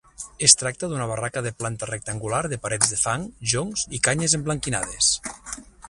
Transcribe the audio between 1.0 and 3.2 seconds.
barraca de planta rectangular de parets de